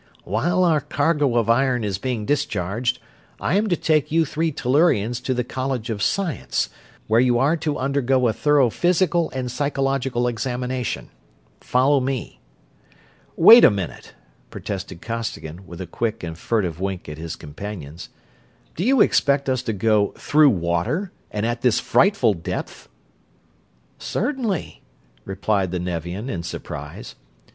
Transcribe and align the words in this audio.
"While 0.23 0.63
our 0.63 0.81
cargo 0.81 1.37
of 1.37 1.47
iron 1.47 1.83
is 1.83 1.99
being 1.99 2.25
discharged, 2.25 2.97
I 3.39 3.53
am 3.53 3.69
to 3.69 3.75
take 3.77 4.11
you 4.11 4.25
three 4.25 4.51
Tellurians 4.51 5.21
to 5.21 5.35
the 5.35 5.43
College 5.43 5.91
of 5.91 6.01
Science, 6.01 6.69
where 7.05 7.19
you 7.19 7.37
are 7.37 7.55
to 7.57 7.77
undergo 7.77 8.27
a 8.27 8.33
thorough 8.33 8.71
physical 8.71 9.29
and 9.29 9.51
psychological 9.51 10.25
examination. 10.27 11.11
Follow 11.59 11.99
me." 11.99 12.41
"Wait 13.35 13.63
a 13.63 13.69
minute!" 13.69 14.15
protested 14.49 15.03
Costigan, 15.03 15.67
with 15.67 15.79
a 15.79 15.85
quick 15.85 16.23
and 16.23 16.35
furtive 16.35 16.79
wink 16.79 17.07
at 17.07 17.19
his 17.19 17.35
companions. 17.35 18.09
"Do 18.75 18.83
you 18.83 19.01
expect 19.01 19.47
us 19.47 19.61
to 19.61 19.71
go 19.73 20.13
through 20.17 20.49
water, 20.49 21.11
and 21.29 21.45
at 21.45 21.61
this 21.61 21.79
frightful 21.79 22.33
depth?" 22.33 22.89
"Certainly," 23.99 24.81
replied 25.25 25.69
the 25.69 25.77
Nevian, 25.79 26.27
in 26.27 26.41
surprise. 26.41 27.13